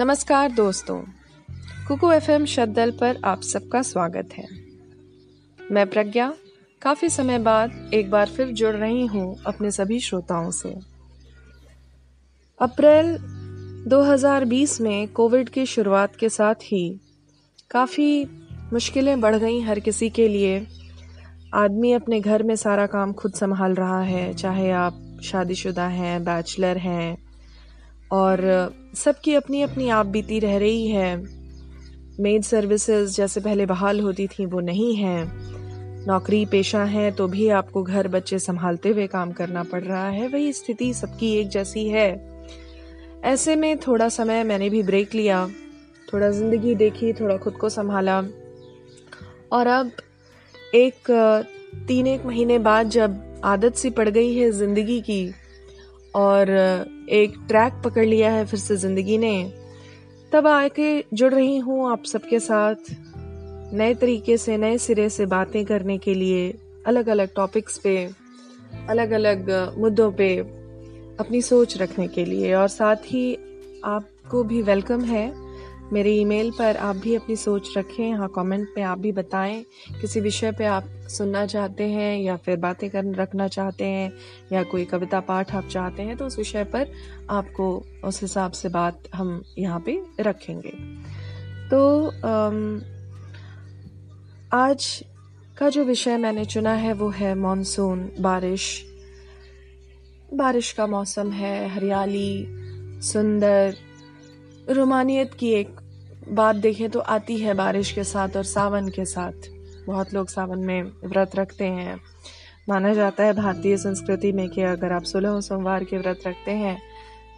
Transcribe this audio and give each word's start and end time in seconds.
नमस्कार 0.00 0.52
दोस्तों, 0.52 1.02
Kuku 1.88 2.12
F 2.12 2.30
M 2.30 2.44
शद्दल 2.44 2.90
पर 2.90 3.18
आप 3.24 3.42
सबका 3.42 3.82
स्वागत 3.82 4.28
है। 4.32 4.46
मैं 5.72 5.90
प्रज्ञा, 5.90 6.34
काफ़ी 6.82 7.08
समय 7.08 7.38
बाद 7.38 7.90
एक 7.94 8.10
बार 8.10 8.28
फिर 8.28 8.46
जुड़ 8.46 8.74
रही 8.76 9.06
हूँ 9.06 9.42
अपने 9.46 9.70
सभी 9.70 10.00
श्रोताओं 10.00 10.50
से। 10.50 10.76
अप्रैल 12.60 13.18
2020 13.88 14.80
में 14.80 15.08
कोविड 15.08 15.48
की 15.48 15.66
शुरुआत 15.66 16.16
के 16.16 16.28
साथ 16.28 16.54
ही 16.54 17.00
काफ़ी 17.70 18.24
मुश्किलें 18.72 19.20
बढ़ 19.20 19.36
गई 19.36 19.60
हर 19.60 19.80
किसी 19.80 20.10
के 20.10 20.28
लिए। 20.28 20.66
आदमी 21.54 21.92
अपने 21.92 22.20
घर 22.20 22.42
में 22.42 22.56
सारा 22.56 22.86
काम 22.86 23.12
खुद 23.12 23.32
संभाल 23.32 23.74
रहा 23.74 24.02
है, 24.02 24.34
चाहे 24.34 24.70
आप 24.70 25.20
शादीशुदा 25.22 25.86
हैं, 25.86 26.24
बैचलर 26.24 26.78
हैं 26.78 27.29
और 28.10 28.40
सबकी 28.94 29.34
अपनी 29.34 29.62
अपनी 29.62 29.88
आप 29.88 30.06
बीती 30.06 30.38
रह 30.38 30.56
रही 30.58 30.86
है। 30.88 31.16
मेड 32.20 32.42
सर्विसेज़ 32.42 33.16
जैसे 33.16 33.40
पहले 33.40 33.66
बहाल 33.66 34.00
होती 34.00 34.26
थी, 34.26 34.46
वो 34.46 34.60
नहीं 34.60 34.94
है। 34.96 35.24
नौकरी 36.06 36.44
पेशा 36.46 36.82
है 36.84 37.10
तो 37.10 37.26
भी 37.28 37.48
आपको 37.48 37.82
घर 37.82 38.08
बच्चे 38.08 38.38
संभालते 38.38 38.88
हुए 38.88 39.06
काम 39.06 39.32
करना 39.32 39.62
पड़ 39.62 39.82
रहा 39.82 40.08
है। 40.08 40.28
वही 40.28 40.52
स्थिति 40.52 40.92
सबकी 40.94 41.32
एक 41.34 41.48
जैसी 41.48 41.88
है। 41.88 42.08
ऐसे 43.24 43.56
में 43.56 43.76
थोड़ा 43.78 44.08
समय 44.08 44.44
मैंने 44.44 44.70
भी 44.70 44.82
ब्रेक 44.82 45.14
लिया, 45.14 45.48
थोड़ा 46.12 46.30
ज़िंदगी 46.30 46.74
देखी, 46.74 47.12
थोड़ा 47.12 47.36
खुद 47.36 47.54
को 47.54 47.68
संभाला। 47.68 48.18
और 49.52 49.66
अब 49.66 49.90
एक, 50.74 51.10
तीन 51.88 52.06
एक 52.06 52.24
महीने 52.26 52.58
बाद 52.58 52.88
जब 52.88 53.40
आदत 53.44 53.74
सी 53.74 53.90
पड़ 53.90 54.08
गई 54.08 54.34
है 54.34 54.50
ज़िंदगी 54.50 55.00
की 55.00 55.22
और 56.14 56.50
एक 57.10 57.34
ट्रैक 57.48 57.80
पकड़ 57.84 58.04
लिया 58.04 58.30
है 58.32 58.44
फिर 58.46 58.60
से 58.60 58.76
ज़िंदगी 58.76 59.18
ने। 59.18 59.52
तब 60.32 60.46
आके 60.46 61.04
जुड़ 61.14 61.32
रही 61.34 61.58
हूँ 61.58 61.90
आप 61.90 62.04
सबके 62.04 62.40
साथ। 62.40 62.90
नए 63.74 63.94
तरीके 63.94 64.36
से, 64.36 64.56
नए 64.56 64.78
सिरे 64.78 65.08
से 65.08 65.26
बातें 65.26 65.64
करने 65.64 65.98
के 65.98 66.14
लिए 66.14 66.54
अलग 66.86 67.08
अलग 67.08 67.34
टॉपिक्स 67.34 67.78
पे 67.78 68.10
अलग 68.88 69.10
अलग 69.10 69.50
मुद्दों 69.78 70.10
पे 70.12 70.36
अपनी 71.20 71.42
सोच 71.42 71.76
रखने 71.78 72.08
के 72.08 72.24
लिए। 72.24 72.54
और 72.54 72.68
साथ 72.68 72.96
ही 73.06 73.34
आपको 73.84 74.42
भी 74.44 74.62
वेलकम 74.62 75.04
है। 75.04 75.49
मेरे 75.92 76.10
ईमेल 76.12 76.50
पर 76.50 76.76
आप 76.76 76.96
भी 76.96 77.14
अपनी 77.14 77.36
सोच 77.36 77.76
रखें 77.76 78.04
यहाँ 78.04 78.28
कमेंट 78.28 78.68
में 78.76 78.82
आप 78.84 78.98
भी 78.98 79.12
बताएँ, 79.12 79.62
किसी 80.00 80.20
विषय 80.20 80.52
पे 80.52 80.64
आप 80.64 80.84
सुनना 81.08 81.44
चाहते 81.46 81.84
हैं 81.84 82.18
या 82.18 82.36
फिर 82.36 82.56
बातें 82.56 82.88
कर, 82.90 83.14
रखना 83.14 83.48
चाहते 83.48 83.84
हैं 83.84 84.12
या 84.52 84.62
कोई 84.62 84.84
कविता 84.84 85.20
पाठ 85.20 85.54
आप 85.54 85.68
चाहते 85.68 86.02
हैं 86.02 86.16
तो 86.16 86.26
उस 86.26 86.38
विषय 86.38 86.64
पर 86.64 86.92
आपको 87.30 87.72
उस 88.04 88.22
हिसाब 88.22 88.52
से 88.52 88.68
बात 88.68 89.02
हम 89.14 89.42
यहाँ 89.58 89.80
पे 89.80 89.98
रखेंगे। 90.20 90.72
तो 91.70 92.06
आज 94.52 95.04
का 95.58 95.68
जो 95.68 95.84
विषय 95.84 96.16
मैंने 96.16 96.44
चुना 96.44 96.72
है 96.74 96.92
वो 96.92 97.08
है 97.10 97.34
मॉनसून 97.34 98.10
बारिश। 98.20 98.86
बारिश 100.34 100.72
का 100.72 100.86
मौसम 100.86 101.30
है, 101.30 101.68
हरियाली, 101.68 102.46
सुंदर, 103.02 103.74
रोमानियत 104.68 105.34
की 105.34 105.50
एक 105.50 105.79
बात 106.30 106.56
देखें 106.56 106.88
तो 106.90 107.00
आती 107.00 107.36
है 107.38 107.54
बारिश 107.54 107.90
के 107.92 108.04
साथ 108.04 108.36
और 108.36 108.44
सावन 108.44 108.88
के 108.88 109.04
साथ। 109.04 109.48
बहुत 109.86 110.12
लोग 110.14 110.28
सावन 110.28 110.58
में 110.58 110.82
व्रत 111.04 111.36
रखते 111.36 111.64
हैं। 111.66 112.00
माना 112.68 112.92
जाता 112.94 113.24
है 113.24 113.32
भारतीय 113.32 113.76
संस्कृति 113.76 114.32
में 114.32 114.48
कि 114.48 114.62
अगर 114.62 114.92
आप 114.92 115.02
सुलह 115.04 115.40
सोमवार 115.40 115.84
के 115.84 115.98
व्रत 115.98 116.20
रखते 116.26 116.50
हैं 116.52 116.78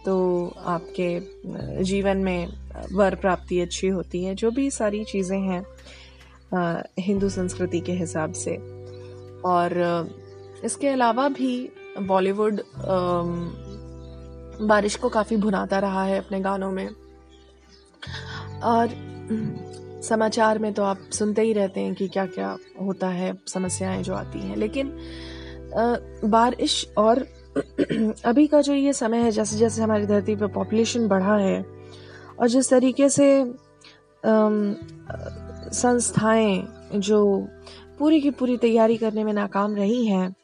तो 0.05 0.15
आपके 0.67 1.83
जीवन 1.83 2.17
में 2.17 2.47
वर 2.93 3.15
प्राप्ति 3.15 3.59
अच्छी 3.61 3.87
होती 3.87 4.23
है, 4.23 4.35
जो 4.35 4.51
भी 4.51 4.69
सारी 4.71 5.03
चीज़ें 5.03 5.39
हैं 5.39 5.63
हिंदू 6.99 7.29
संस्कृति 7.29 7.79
के 7.79 7.91
हिसाब 7.91 8.33
से। 8.35 8.55
और 9.45 9.73
इसके 10.63 10.87
अलावा 10.87 11.27
भी 11.29 11.69
बॉलीवुड 12.01 12.61
बारिश 14.61 14.95
को 14.95 15.09
काफ़ी 15.09 15.37
भुनाता 15.37 15.79
रहा 15.79 16.03
है 16.03 16.17
अपने 16.17 16.39
गानों 16.39 16.71
में। 16.71 16.89
और 18.63 18.89
समाचार 20.03 20.59
में 20.59 20.73
तो 20.73 20.83
आप 20.83 20.99
सुनते 21.13 21.41
ही 21.41 21.53
रहते 21.53 21.79
हैं 21.79 21.93
कि 21.95 22.07
क्या 22.07 22.25
क्या 22.25 22.57
होता 22.81 23.07
है 23.07 23.33
समस्याएँ 23.47 24.03
जो 24.03 24.13
आती 24.13 24.39
हैं। 24.39 24.55
लेकिन 24.55 24.91
बारिश 26.25 26.85
और 26.97 27.25
अभी 28.25 28.47
का 28.47 28.61
जो 28.61 28.73
ये 28.73 28.93
समय 28.93 29.17
है 29.17 29.31
जैसे 29.31 29.57
जैसे 29.57 29.81
हमारी 29.81 30.05
धरती 30.05 30.35
पर 30.35 30.47
पॉपुलेशन 30.47 31.07
बढ़ा 31.07 31.35
है 31.37 31.61
और 32.39 32.47
जिस 32.47 32.69
तरीके 32.69 33.09
से 33.09 33.27
संस्थाएँ 35.73 36.67
जो 36.95 37.47
पूरी 37.99 38.21
की 38.21 38.31
पूरी 38.31 38.57
तैयारी 38.57 38.97
करने 38.97 39.23
में 39.23 39.33
नाकाम 39.33 39.75
रही 39.75 40.05
हैं 40.05 40.35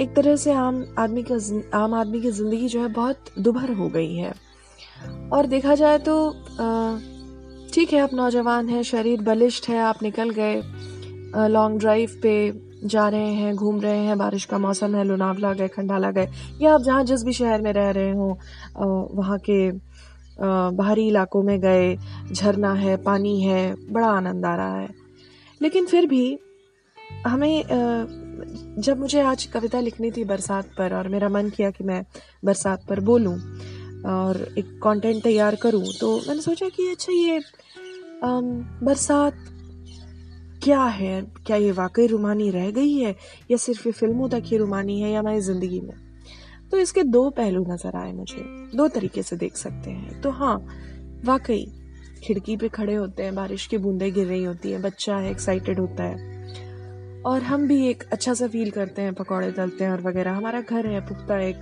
एक 0.00 0.14
तरह 0.16 0.36
से 0.36 0.52
आम 0.52 0.84
आदमी 0.98 1.22
का 1.30 1.36
आम 1.78 1.94
आदमी 1.94 2.20
की 2.20 2.30
ज़िंदगी 2.30 2.68
जो 2.68 2.80
है 2.82 2.88
बहुत 2.88 3.24
दुभर 3.38 3.72
हो 3.72 3.88
गई 3.88 4.14
है। 4.14 4.32
और 5.32 5.46
देखा 5.46 5.74
जाए 5.74 5.98
तो 5.98 6.14
आ, 6.30 6.98
ठीक 7.74 7.92
है, 7.92 8.00
आप 8.00 8.14
नौजवान 8.14 8.68
हैं, 8.68 8.82
शरीर 8.82 9.20
बलिष्ठ 9.22 9.68
है, 9.68 9.78
आप 9.80 10.02
निकल 10.02 10.30
गए 10.30 11.48
लॉन्ग 11.48 11.78
ड्राइव 11.80 12.10
पे 12.22 12.32
जा 12.84 13.08
रहे 13.08 13.32
हैं, 13.32 13.54
घूम 13.54 13.80
रहे 13.80 13.98
हैं, 13.98 14.16
बारिश 14.18 14.44
का 14.44 14.58
मौसम 14.58 14.94
है, 14.94 15.04
लोनावला 15.04 15.52
गए, 15.52 15.68
खंडाला 15.68 16.10
गए, 16.10 16.28
या 16.62 16.74
आप 16.74 16.82
जहाँ 16.82 17.04
जिस 17.04 17.22
भी 17.24 17.32
शहर 17.32 17.62
में 17.62 17.72
रह 17.72 17.90
रहे 17.90 18.10
हों 18.10 18.34
वहाँ 19.16 19.38
के 19.48 19.70
बाहरी 20.76 21.06
इलाकों 21.08 21.42
में 21.42 21.58
गए, 21.60 21.96
झरना 22.32 22.72
है, 22.74 22.96
पानी 22.96 23.40
है, 23.42 23.74
बड़ा 23.90 24.08
आनंद 24.08 24.46
आ 24.46 24.54
रहा 24.56 24.78
है। 24.78 24.88
लेकिन 25.60 25.86
फिर 25.86 26.06
भी 26.06 26.38
हमें 27.26 27.62
जब 28.78 28.98
मुझे 29.00 29.20
आज 29.20 29.44
कविता 29.44 29.80
लिखनी 29.80 30.10
थी 30.10 30.24
बरसात 30.24 30.70
पर 30.78 30.94
और 30.94 31.08
मेरा 31.08 31.28
मन 31.28 31.48
किया 31.48 31.70
कि 31.70 31.84
मैं 31.84 32.02
बरसात 32.44 32.84
पर 32.88 33.00
बोलूँ 33.00 33.38
और 34.06 34.54
एक 34.58 34.78
कंटेंट 34.82 35.22
तैयार 35.22 35.54
करूँ 35.54 35.84
तो 36.00 36.16
मैंने 36.28 36.42
सोचा 36.42 36.68
कि 36.68 36.88
अच्छा 36.88 37.12
ये 37.12 37.40
बरसात 38.24 39.34
क्या 40.64 40.82
है? 40.82 41.20
क्या 41.46 41.56
ये 41.56 41.70
वाकई 41.72 42.06
रुमानी 42.06 42.50
रह 42.50 42.70
गई 42.70 42.92
है? 42.94 43.14
या 43.50 43.56
सिर्फ़ 43.56 43.86
ये 43.88 43.92
फ़िल्मों 43.92 44.28
तक 44.28 44.42
ही 44.44 44.56
रुमानी 44.56 45.00
है 45.00 45.10
या 45.10 45.20
हमारी 45.20 45.40
ज़िंदगी 45.40 45.80
में? 45.80 45.94
तो 46.70 46.76
इसके 46.76 47.02
दो 47.02 47.30
पहलू 47.30 47.64
नज़र 47.64 47.96
आए 47.96 48.12
मुझे। 48.12 48.42
दो 48.76 48.88
तरीके 48.88 49.22
से 49.22 49.36
देख 49.36 49.56
सकते 49.56 49.90
हैं। 49.90 50.20
तो 50.20 50.30
हाँ 50.30 50.56
वाकई, 51.24 51.64
खिड़की 52.24 52.56
पे 52.56 52.68
खड़े 52.68 52.94
होते 52.94 53.22
हैं, 53.22 53.34
बारिश 53.34 53.66
की 53.66 53.78
बूंदें 53.78 54.12
गिर 54.14 54.26
रही 54.26 54.44
होती 54.44 54.70
हैं, 54.70 54.82
बच्चा 54.82 55.16
है 55.16 55.30
एक्साइटेड 55.30 55.80
होता 55.80 56.04
है। 56.04 56.30
और 57.22 57.42
हम 57.42 57.68
भी 57.68 57.86
एक 57.88 58.02
अच्छा 58.02 58.34
सा 58.34 58.48
फील 58.48 58.70
करते 58.70 59.02
हैं, 59.02 59.14
पकौड़े 59.14 59.50
तलते 59.52 59.84
हैं 59.84 59.90
और 59.92 60.00
वगैरह। 60.00 60.32
हमारा 60.32 60.60
घर 60.60 60.86
है, 60.86 61.00
पुख्ता 61.00 61.40
एक 61.40 61.56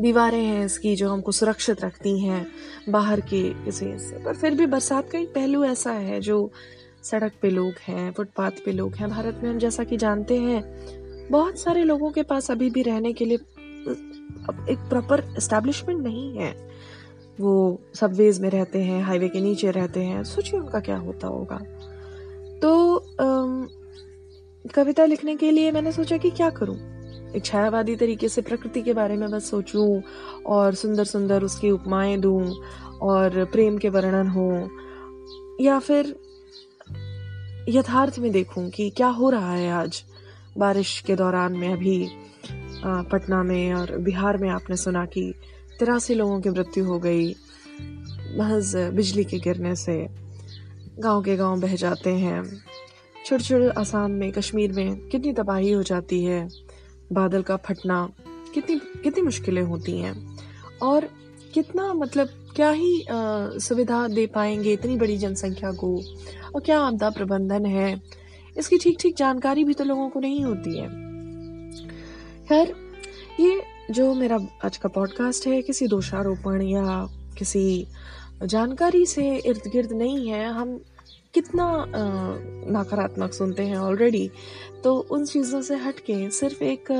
दीवारें 0.00 0.44
हैं 0.44 0.64
इसकी 0.64 0.94
जो 0.96 1.08
हमको 1.10 1.32
सुरक्षित 1.32 1.84
रखती 1.84 2.18
हैं 2.20 2.46
बाहर 2.88 3.20
के 3.20 3.42
किसी 3.64 3.86
से 3.98 4.18
पर। 4.24 4.34
फिर 4.34 4.54
भी 4.54 4.66
बरसात 4.66 5.10
का 5.10 5.18
एक 5.18 5.28
पहलू 5.28 5.64
ऐसा 5.64 5.92
है 5.92 6.20
जो 6.20 6.50
सड़क 7.02 7.32
पे 7.42 7.50
लोग 7.50 7.74
हैं, 7.82 8.12
फुटपाथ 8.12 8.50
पे 8.64 8.72
लोग 8.72 8.94
हैं। 8.94 9.08
भारत 9.10 9.40
में 9.42 9.50
हम 9.50 9.58
जैसा 9.58 9.84
कि 9.84 9.96
जानते 9.96 10.38
हैं, 10.38 10.62
बहुत 11.30 11.58
सारे 11.58 11.84
लोगों 11.84 12.10
के 12.10 12.22
पास 12.22 12.50
अभी 12.50 12.70
भी 12.70 12.82
रहने 12.82 13.12
के 13.12 13.24
लिए 13.24 13.38
एक 14.70 14.78
प्रॉपर 14.88 15.24
एस्टेब्लिशमेंट 15.38 16.02
नहीं 16.02 16.36
है। 16.36 16.54
वो 17.40 17.80
सबवेज 17.94 18.40
में 18.40 18.48
रहते 18.50 18.82
हैं 18.82 19.02
हाईवे 19.02 19.28
के 19.28 19.40
नीचे 19.40 19.70
रहते 19.70 20.00
हैं। 20.00 20.22
सोचिए 20.24 20.60
उनका 20.60 20.80
क्या 20.80 20.96
होता 20.96 21.26
होगा। 21.26 21.58
तो 22.62 23.02
कविता 24.66 25.04
लिखने 25.04 25.36
के 25.36 25.50
लिए 25.50 25.70
मैंने 25.72 25.92
सोचा 25.92 26.16
कि 26.16 26.30
क्या 26.30 26.50
करूँ? 26.50 26.76
एक 27.36 27.44
छायावादी 27.44 27.94
तरीके 27.96 28.28
से 28.28 28.42
प्रकृति 28.42 28.82
के 28.82 28.92
बारे 28.92 29.16
में 29.16 29.30
बस 29.30 29.50
सोचूं 29.50 30.00
और 30.46 30.74
सुंदर 30.74 31.04
सुंदर 31.04 31.42
उसकी 31.42 31.70
उपमाएँ 31.70 32.16
दूँ 32.16 32.54
और 33.02 33.44
प्रेम 33.44 33.78
के 33.78 33.88
वर्णन 33.88 34.28
हो, 34.28 34.50
या 35.60 35.78
फिर 35.78 36.14
यथार्थ 37.68 38.18
में 38.18 38.30
देखूँ 38.32 38.68
कि 38.70 38.88
क्या 38.90 39.08
हो 39.08 39.30
रहा 39.30 39.52
है 39.52 39.70
आज, 39.72 40.02
बारिश 40.58 40.98
के 41.00 41.16
दौरान 41.16 41.56
में 41.56 41.72
अभी 41.72 42.08
पटना 42.84 43.42
में 43.42 43.74
और 43.74 43.96
बिहार 43.98 44.36
में 44.38 44.48
आपने 44.50 44.76
सुना 44.76 45.04
कि 45.06 45.32
तिरासी 45.78 46.14
लोगों 46.14 46.40
की 46.40 46.50
मृत्यु 46.50 46.84
हो 46.84 46.98
गई, 46.98 47.28
महज 48.38 48.74
बिजली 48.94 49.24
के 49.24 49.38
गिरने 49.38 49.74
से, 49.76 50.06
गाँव 50.98 51.22
के 51.22 51.36
गाँव 51.36 51.60
बह 51.60 51.74
जाते 51.76 52.10
हैं। 52.10 52.42
छोटे 53.26 53.44
छोटे 53.44 53.68
आसाम 53.80 54.10
में 54.10 54.30
कश्मीर 54.32 54.72
में 54.72 55.08
कितनी 55.08 55.32
तबाही 55.32 55.72
हो 55.72 55.82
जाती 55.82 56.24
है 56.24 56.48
बादल 57.12 57.42
का 57.42 57.56
फटना, 57.56 58.08
कितनी 58.54 58.76
कितनी 59.02 59.22
मुश्किलें 59.22 59.62
होती 59.62 59.98
हैं। 59.98 60.14
और 60.82 61.08
कितना 61.54 61.92
मतलब 61.94 62.28
क्या 62.56 62.70
ही 62.70 63.04
सुविधा 63.10 64.06
दे 64.08 64.26
पाएँगे 64.26 64.72
इतनी 64.72 64.96
बड़ी 64.96 65.16
जनसंख्या 65.18 65.72
को? 65.72 65.96
और 66.54 66.60
क्या 66.60 66.80
आपदा 66.80 67.10
प्रबंधन 67.10 67.66
है? 67.66 68.00
इसकी 68.58 68.78
ठीक 68.78 68.98
ठीक 69.00 69.16
जानकारी 69.16 69.64
भी 69.64 69.74
तो 69.74 69.84
लोगों 69.84 70.08
को 70.08 70.20
नहीं 70.20 70.44
होती 70.44 70.78
है। 70.78 70.88
खैर, 72.48 72.74
ये 73.40 73.62
जो 73.90 74.12
मेरा 74.14 74.38
आज 74.64 74.76
का 74.76 74.88
पॉडकास्ट 74.88 75.46
है, 75.46 75.60
किसी 75.62 75.86
दोषारोपण 75.86 76.62
या 76.62 77.06
किसी 77.38 77.86
जानकारी 78.44 79.04
से 79.06 79.36
इर्द 79.36 79.70
गिर्द 79.72 79.92
नहीं 79.92 80.28
है, 80.28 80.46
हम 80.48 80.80
कितना 81.34 81.66
नकारात्मक 82.72 83.32
सुनते 83.32 83.62
हैं 83.62 83.76
ऑलरेडी 83.76 84.30
तो 84.84 84.94
उन 85.10 85.24
चीज़ों 85.26 85.60
से 85.62 85.76
हटके 85.76 86.30
सिर्फ़ 86.30 86.62
एक 86.64 86.90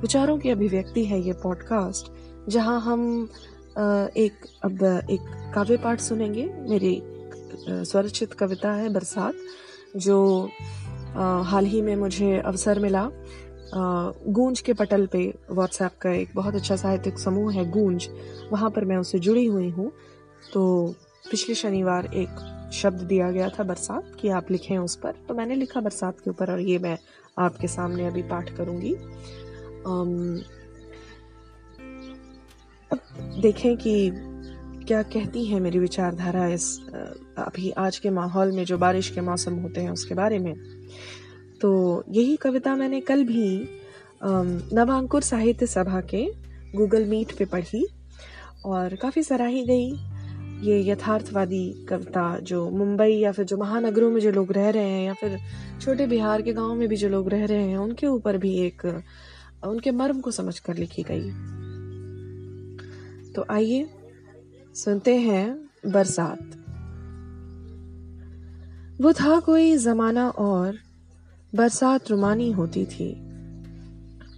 विचारों 0.00 0.38
की 0.38 0.50
अभिव्यक्ति 0.50 1.04
है 1.04 1.20
ये 1.20 1.32
पॉडकास्ट 1.32 2.10
जहाँ 2.48 2.80
हम 2.80 3.28
एक, 4.16 4.32
अब 4.64 4.82
एक 5.10 5.52
काव्य 5.54 5.76
पाठ 5.76 6.00
सुनेंगे। 6.00 6.44
मेरी 6.68 7.00
स्वरचित 7.68 8.32
कविता 8.32 8.72
है 8.72 8.88
बरसात, 8.88 9.34
जो 9.96 10.50
हाल 11.44 11.66
ही 11.66 11.82
में 11.82 11.94
मुझे 11.96 12.36
अवसर 12.38 12.78
मिला। 12.78 13.08
गूंज 14.28 14.60
के 14.60 14.72
पटल 14.72 15.06
पे 15.06 15.22
व्हाट्सएप 15.50 15.98
का 16.00 16.10
एक 16.10 16.30
बहुत 16.34 16.54
अच्छा 16.54 16.76
साहित्यिक 16.76 17.18
समूह 17.18 17.52
है 17.52 17.70
गूंज, 17.70 18.08
वहाँ 18.52 18.70
पर 18.70 18.84
मैं 18.84 18.96
उससे 18.96 19.18
जुड़ी 19.18 19.46
हुई 19.46 19.68
हूँ। 19.70 19.90
तो 20.52 20.94
पिछले 21.30 21.54
शनिवार 21.54 22.06
एक 22.14 22.55
शब्द 22.76 23.00
दिया 23.04 23.30
गया 23.30 23.48
था 23.48 23.64
बरसात 23.64 24.12
कि 24.20 24.28
आप 24.30 24.50
लिखें 24.50 24.76
उस 24.78 24.96
पर। 24.96 25.14
तो 25.28 25.34
मैंने 25.34 25.54
लिखा 25.54 25.80
बरसात 25.80 26.20
के 26.20 26.30
ऊपर 26.30 26.50
और 26.52 26.60
ये 26.60 26.78
मैं 26.78 26.96
आपके 27.36 27.68
सामने 27.68 28.06
अभी 28.06 28.22
पाठ 28.24 28.56
करूँगी। 28.56 28.92
अब 32.90 33.00
देखें 33.42 33.76
कि 33.76 34.10
क्या 34.86 35.02
कहती 35.04 35.44
है 35.44 35.60
मेरी 35.60 35.78
विचारधारा 35.78 36.46
इस 36.48 36.66
अभी 37.38 37.70
आज 37.78 37.98
के 37.98 38.10
माहौल 38.10 38.52
में 38.52 38.64
जो 38.64 38.78
बारिश 38.78 39.10
के 39.10 39.20
मौसम 39.20 39.54
होते 39.54 39.80
हैं 39.80 39.90
उसके 39.90 40.14
बारे 40.14 40.38
में। 40.38 40.54
तो 41.60 41.70
यही 42.10 42.36
कविता 42.36 42.74
मैंने 42.76 43.00
कल 43.00 43.24
भी 43.24 43.48
नवांकुर 44.22 45.22
साहित्य 45.22 45.66
सभा 45.66 46.00
के 46.12 46.24
गूगल 46.74 47.04
मीट 47.04 47.32
पे 47.38 47.44
पढ़ी 47.44 47.86
और 48.66 48.94
काफ़ी 48.94 49.22
सराही 49.22 49.64
गई। 49.64 49.90
ये 50.56 50.90
यथार्थवादी 50.90 51.86
कविता 51.88 52.38
जो 52.38 52.70
मुंबई 52.70 53.12
या 53.12 53.32
फिर 53.32 53.44
जो 53.44 53.56
महानगरों 53.56 54.10
में 54.10 54.20
जो 54.20 54.30
लोग 54.30 54.52
रह 54.52 54.70
रहे 54.70 54.88
हैं 54.88 55.06
या 55.06 55.14
फिर 55.14 55.38
छोटे 55.80 56.06
बिहार 56.06 56.42
के 56.42 56.52
गाँव 56.52 56.74
में 56.74 56.88
भी 56.88 56.96
जो 56.96 57.08
लोग 57.08 57.28
रह 57.28 57.44
रहे 57.44 57.62
हैं, 57.62 57.78
उनके 57.78 58.06
ऊपर 58.06 58.38
भी 58.38 58.58
एक, 58.58 59.02
उनके 59.66 59.90
मर्म 59.90 60.20
को 60.20 60.30
समझ 60.30 60.58
कर 60.58 60.76
लिखी 60.76 61.02
गई। 61.02 61.30
तो 63.32 63.44
आइए 63.50 63.90
सुनते 64.74 65.16
हैं 65.16 65.70
बरसात। 65.86 66.38
वो 69.00 69.12
था 69.12 69.40
कोई 69.40 69.76
जमाना 69.76 70.30
और 70.30 70.78
बरसात 71.54 72.10
रुमानी 72.10 72.50
होती 72.50 72.86
थी। 72.86 73.12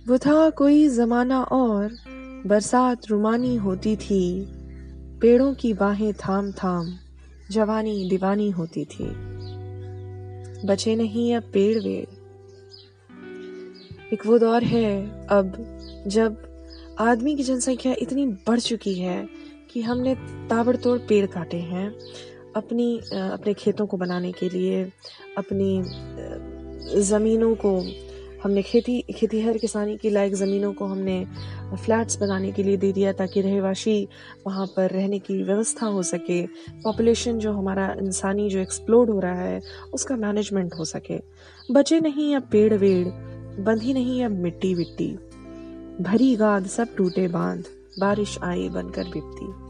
वो 0.09 0.19
था 0.19 0.51
कोई 0.51 0.89
जमाना 0.89 1.43
और 1.43 1.97
बरसात 2.47 3.07
रुमानी 3.11 3.57
होती 3.57 3.97
थी। 3.97 4.58
पेड़ों 5.21 5.55
की 5.55 5.75
बाहें 5.75 6.13
थाम 6.13 6.53
थाम 6.53 6.99
जवानी 7.51 8.09
दीवानी 8.11 8.51
होती 8.51 8.85
थी। 8.85 9.05
बचे 10.67 10.97
नहीं 10.97 11.35
अब 11.35 11.43
पेड़ 11.43 11.79
वेड़ 11.79 12.07
एक 14.13 14.27
वो 14.27 14.39
दौर 14.39 14.65
है 14.65 15.27
अब, 15.27 15.53
जब 16.07 16.45
आदमी 16.99 17.37
की 17.37 17.43
जनसंख्या 17.43 17.95
इतनी 17.99 18.27
बढ़ 18.27 18.61
चुकी 18.61 18.95
है 18.95 19.29
कि 19.71 19.83
हमने 19.83 20.15
ताबड़तोड़ 20.51 20.99
पेड़ 20.99 21.27
काटे 21.27 21.57
हैं, 21.57 21.91
अपनी, 22.57 22.99
अपने 23.15 23.55
खेतों 23.55 23.87
को 23.87 23.97
बनाने 23.97 24.33
के 24.33 24.49
लिए, 24.49 24.85
अपनी 25.39 25.83
ज़मीनों 27.01 27.55
को 27.55 27.81
हमने 28.43 28.63
खेती 28.63 29.01
खेती 29.15 29.41
हर 29.41 29.59
किसानी 29.59 29.97
की 29.97 30.11
लायक 30.11 30.35
ज़मीनों 30.35 30.73
को 30.73 30.85
हमने 30.85 31.25
फ्लैट्स 31.85 32.19
बनाने 32.19 32.53
के 32.53 32.63
लिए 32.63 32.77
दे 32.77 32.93
दिया 32.93 33.13
ताकि 33.13 33.41
रहवाशी 33.41 34.09
वहाँ 34.47 34.67
पर 34.67 34.91
रहने 34.91 35.19
की 35.19 35.43
व्यवस्था 35.43 35.87
हो 35.87 36.03
सके। 36.03 36.47
पॉपुलेशन 36.83 37.39
जो 37.39 37.53
हमारा 37.53 37.97
इंसानी 37.99 38.49
जो 38.49 38.59
एक्सप्लोड 38.59 39.11
हो 39.11 39.21
रहा 39.21 39.41
है, 39.41 39.61
उसका 39.95 40.17
मैनेजमेंट 40.17 40.75
हो 40.75 40.85
सके। 40.85 41.19
बचे 41.71 42.01
नहीं 42.01 42.37
अब 42.37 42.49
पेड़ 42.53 42.75
वेड़ 42.75 43.09
बंधी 43.63 43.93
नहीं 43.93 44.25
अब 44.25 44.31
मिट्टी 44.31 44.75
विट्टी 44.75 45.11
भरी 46.01 46.37
गाद 46.37 46.67
सब 46.67 46.95
टूटे 46.97 47.29
बाँध, 47.29 47.65
बारिश 48.01 48.39
आई 48.43 48.69
बनकर 48.69 49.05
बिपती। 49.05 49.69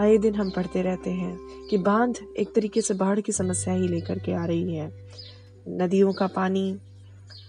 आए 0.00 0.18
दिन 0.18 0.34
हम 0.34 0.50
पढ़ते 0.50 0.82
रहते 0.82 1.10
हैं 1.10 1.38
कि 1.70 1.78
बाँध 1.78 2.18
एक 2.38 2.54
तरीके 2.54 2.80
से 2.80 2.94
बाढ़ 2.94 3.20
की 3.20 3.32
समस्या 3.32 3.74
ही 3.74 3.88
लेकर 3.88 4.18
के 4.18 4.32
आ 4.32 4.44
रही 4.44 4.74
है। 4.74 4.92
नदियों 5.68 6.12
का 6.12 6.26
पानी 6.26 6.76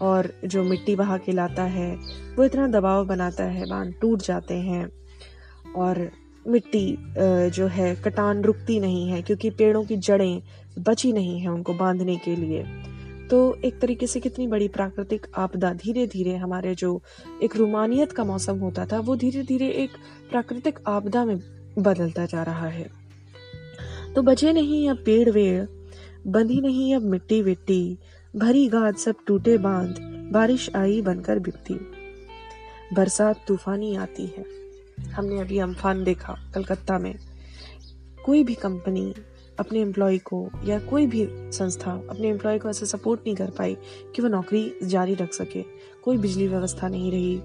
और 0.01 0.33
जो 0.45 0.63
मिट्टी 0.63 0.95
बहा 0.95 1.17
के 1.17 1.31
लाता 1.31 1.63
है, 1.63 1.95
वो 2.37 2.43
इतना 2.43 2.67
दबाव 2.67 3.05
बनाता 3.05 3.43
है, 3.43 3.69
बाँध 3.69 3.93
टूट 4.01 4.21
जाते 4.21 4.53
हैं। 4.53 4.89
और 5.75 6.11
मिट्टी 6.47 6.97
जो 7.49 7.67
है, 7.67 7.95
कटान 7.95 8.41
रुकती 8.41 8.79
नहीं 8.79 9.09
है, 9.09 9.21
क्योंकि 9.21 9.49
पेड़ों 9.49 9.83
की 9.83 9.97
जड़ें 9.97 10.41
बची 10.79 11.11
नहीं 11.13 11.39
है 11.39 11.47
उनको 11.47 11.73
बांधने 11.73 12.15
के 12.15 12.35
लिए। 12.35 12.63
तो 13.29 13.57
एक 13.65 13.79
तरीके 13.79 14.07
से 14.07 14.19
कितनी 14.19 14.47
बड़ी 14.47 14.67
प्राकृतिक 14.67 15.27
आपदा 15.37 15.73
धीरे 15.73 16.07
धीरे 16.07 16.35
हमारे 16.35 16.75
जो 16.75 17.01
एक 17.43 17.55
रोमानियत 17.55 18.11
का 18.11 18.23
मौसम 18.23 18.59
होता 18.59 18.85
था, 18.85 18.99
वो 18.99 19.15
धीरे 19.15 19.43
धीरे 19.43 19.67
एक 19.67 19.89
प्राकृतिक 20.31 20.79
आपदा 20.87 21.25
में 21.25 21.39
बदलता 21.79 22.25
जा 22.25 22.43
रहा 22.43 22.67
है। 22.67 22.89
तो 24.15 24.21
बचे 24.21 24.53
नहीं 24.53 24.89
अब 24.89 25.03
पेड़ 25.05 25.29
वेड़, 25.29 25.65
बंधी 26.27 26.61
नहीं 26.61 26.95
अब 26.95 27.01
मिट्टी 27.01 27.41
विट्टी 27.41 27.97
भरी 28.35 28.67
गाद 28.67 28.95
सब 28.95 29.15
टूटे 29.27 29.57
बाँध 29.57 29.95
बारिश 30.33 30.69
आई 30.75 31.01
बनकर 31.01 31.39
बिकती। 31.39 31.73
बरसात 32.95 33.45
तूफानी 33.47 33.95
आती 33.95 34.25
है। 34.25 34.45
हमने 35.05 35.39
अभी 35.39 35.59
अम्फान 35.59 36.03
देखा 36.03 36.51
कलकत्ता 36.55 36.99
में। 36.99 37.15
कोई 38.25 38.43
भी 38.43 38.53
कंपनी 38.53 39.13
अपने 39.59 39.79
एम्प्लॉय 39.79 40.17
को 40.17 40.49
या 40.65 40.79
कोई 40.79 41.07
भी 41.07 41.27
संस्था 41.31 41.91
अपने 41.91 42.27
एम्प्लॉय 42.27 42.59
को 42.59 42.69
ऐसे 42.69 42.85
सपोर्ट 42.85 43.19
नहीं 43.19 43.35
कर 43.35 43.49
पाई 43.49 43.77
कि 44.15 44.21
वो 44.21 44.27
नौकरी 44.27 44.73
जारी 44.83 45.13
रख 45.13 45.33
सके। 45.33 45.61
कोई 46.03 46.17
बिजली 46.17 46.47
व्यवस्था 46.47 46.87
नहीं 46.87 47.11
रही 47.11 47.41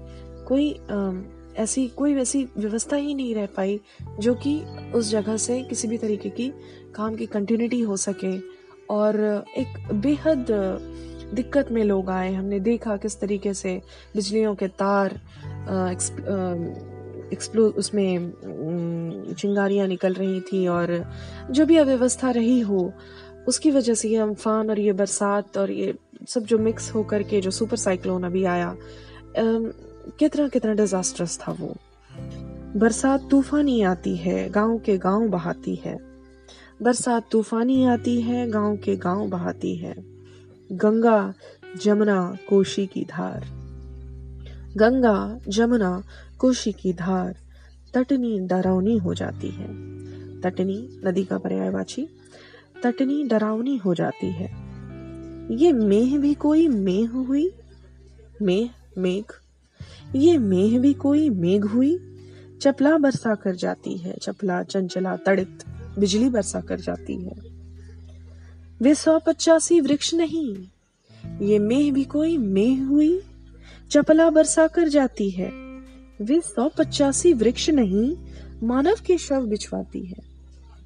कोई 0.47 0.79
आ, 0.91 1.11
ऐसी 1.55 1.87
कोई 1.87 2.13
वैसी 2.13 2.47
व्यवस्था 2.57 2.95
ही 2.95 3.15
नहीं 3.15 3.35
रह 3.35 3.45
पाई 3.45 3.79
जो 4.19 4.35
कि 4.35 4.59
उस 4.95 5.09
जगह 5.09 5.37
से 5.37 5.63
किसी 5.63 5.87
भी 5.87 5.97
तरीके 5.97 6.29
की 6.29 6.51
काम 6.95 7.15
की 7.15 7.25
कंटिन्यूटी 7.25 7.81
हो 7.81 7.97
सके। 7.97 8.54
और 8.89 9.45
एक 9.57 9.93
बेहद 9.93 10.45
दिक्कत 11.33 11.71
में 11.71 11.83
लोग 11.83 12.09
आए 12.09 12.33
हमने 12.33 12.59
देखा 12.59 12.97
किस 12.97 13.19
तरीके 13.19 13.53
से 13.53 13.81
बिजलियों 14.15 14.55
के 14.55 14.67
तार 14.67 15.19
एक्सप्लो 17.33 17.65
उसमें 17.77 18.31
चिंगारियाँ 19.37 19.87
निकल 19.87 20.13
रही 20.13 20.41
थी 20.41 20.65
और 20.67 21.05
जो 21.51 21.65
भी 21.65 21.77
अव्यवस्था 21.77 22.31
रही 22.31 22.59
हो, 22.59 22.91
उसकी 23.47 23.71
वजह 23.71 23.93
से 23.93 24.09
ये 24.09 24.17
अम्फान 24.17 24.69
और 24.69 24.79
ये 24.79 24.93
बरसात 24.93 25.57
और 25.57 25.71
ये 25.71 25.93
सब 26.27 26.43
जो 26.43 26.57
मिक्स 26.57 26.93
होकर 26.95 27.23
के 27.23 27.41
जो 27.41 27.51
सुपर 27.51 27.77
साइक्लोन 27.77 28.23
अभी 28.23 28.43
आया 28.45 28.75
कितना 29.37 30.47
कितना 30.47 30.73
डिजास्टर्स 30.73 31.37
था 31.39 31.51
वो। 31.51 31.75
बरसात 32.79 33.27
तूफानी 33.31 33.81
आती 33.81 34.15
है, 34.15 34.49
गाँव 34.49 34.77
के 34.77 34.97
गाँव 34.97 35.27
बहाती 35.29 35.75
है। 35.75 35.97
बरसात 36.81 37.29
तूफानी 37.31 37.85
आती 37.85 38.21
है, 38.21 38.49
गाँव 38.49 38.77
के 38.77 38.95
गाँव 38.95 39.29
बहाती 39.29 39.75
है। 39.75 39.95
गंगा, 40.71 41.33
जमुना, 41.83 42.37
कोशी 42.49 42.87
की 42.87 43.05
धार। 43.05 43.45
गंगा, 44.77 45.39
जमुना, 45.47 46.03
कोशी 46.39 46.71
की 46.71 46.93
धार 46.93 47.35
तटनी 47.93 48.39
डरावनी 48.39 48.97
हो 48.97 49.13
जाती 49.13 49.49
है। 49.49 49.67
तटनी, 50.41 51.01
नदी 51.05 51.23
का 51.23 51.37
पर्यायवाची 51.37 52.07
तटनी 52.83 53.23
डरावनी 53.23 53.77
हो 53.77 53.95
जाती 53.95 54.27
है। 54.27 54.45
ये 55.57 55.73
मेह 55.73 56.17
भी 56.19 56.33
कोई 56.33 56.67
मेह 56.67 57.09
हुई? 57.09 57.51
मेह, 58.41 58.69
मेघ? 58.97 59.23
ये 60.15 60.37
मेह 60.37 60.79
भी 60.79 60.93
कोई 60.93 61.29
मेघ 61.29 61.65
हुई? 61.65 62.19
चपला 62.61 62.97
बरसा 62.97 63.35
कर 63.35 63.55
जाती 63.55 63.97
है, 63.97 64.13
चपला 64.21 64.63
चंचला, 64.63 65.17
तड़ित। 65.17 65.63
बिजली 65.99 66.29
बरसा 66.29 66.61
कर 66.61 66.79
जाती 66.79 67.15
है। 67.15 67.55
वे 68.81 68.95
सौ 68.95 69.19
पचासी 69.19 69.79
वृक्ष 69.79 70.13
नहीं, 70.13 70.55
ये 71.41 71.59
मेह 71.59 71.91
भी 71.91 72.03
कोई 72.03 72.37
मेह 72.37 72.85
हुई, 72.85 73.21
चपला 73.91 74.29
बरसा 74.29 74.67
कर 74.67 74.87
जाती 74.87 75.29
है। 75.29 75.51
वे 76.21 76.41
सौ 76.41 76.69
पचासी 76.69 77.33
वृक्ष 77.33 77.69
नहीं, 77.69 78.15
मानव 78.63 78.95
के 79.05 79.17
शव 79.17 79.45
बिछवाती 79.45 80.05
है। 80.05 80.23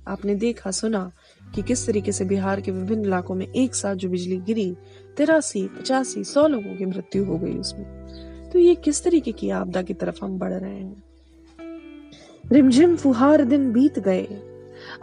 आपने 0.08 0.36
देखा, 0.36 0.72
सुना 0.72 1.12
कि 1.56 1.62
किस 1.62 1.88
तरीके 1.88 2.12
से 2.12 2.26
बिहार 2.26 2.62
के 2.62 2.72
विभिन्न 2.72 3.06
इलाकों 3.06 3.36
में 3.36 3.54
एक 3.54 3.76
साथ 3.76 3.96
जो 3.96 4.10
बिजली 4.10 4.38
गिरी, 4.38 4.76
तिरासी, 5.18 5.68
पचासी, 5.68 6.24
सौ 6.24 6.48
लोगों 6.48 6.76
की 6.76 6.86
मृत्यु 6.86 7.26
हो 7.26 7.38
गई 7.38 7.54
उसमें। 7.54 7.86
तो 8.50 8.60
ये 8.60 8.76
किस 8.76 9.04
तरीके 9.04 9.32
की 9.32 9.50
आपदा 9.50 9.82
की 9.82 9.94
तरफ़ 9.94 10.26
हम 10.26 10.40
बढ़ 10.40 10.54
रहे 10.54 10.76
हैं? 10.76 11.04
रिमझिम 12.52 12.96
फुहार 12.96 13.44
दिन 13.44 13.72
बीत 13.72 14.00
गए 14.00 14.28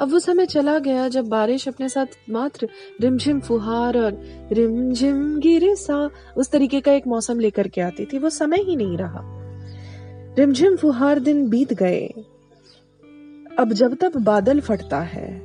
अब 0.00 0.12
वो 0.12 0.18
समय 0.18 0.46
चला 0.46 0.78
गया 0.78 1.08
जब 1.08 1.26
बारिश 1.26 1.68
अपने 1.68 1.88
साथ 1.88 2.06
मात्र 2.30 2.68
रिमझिम 3.00 3.40
फुहार 3.40 3.98
और 3.98 4.22
रिमझिम 4.52 5.38
गिरे 5.38 5.76
सा 5.76 6.10
उस 6.36 6.50
तरीके 6.50 6.80
का 6.80 6.92
एक 6.92 7.06
मौसम 7.06 7.40
लेकर 7.40 7.68
के 7.68 7.80
आती 7.80 8.04
थी। 8.04 8.18
वो 8.18 8.30
समय 8.30 8.56
ही 8.56 8.76
नहीं 8.76 8.96
रहा। 8.96 9.20
रिमझिम 10.38 10.76
फुहार 10.76 11.18
दिन 11.18 11.48
बीत 11.48 11.72
गए। 11.72 12.06
अब 13.58 13.72
जब 13.72 13.94
तब 13.94 14.16
बादल 14.16 14.60
फटता 14.60 15.00
है। 15.00 15.42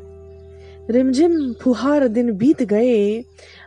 रिमझिम 0.90 1.54
फुहार 1.54 2.08
दिन 2.08 2.32
बीत 2.32 2.64
गए। 2.64 3.24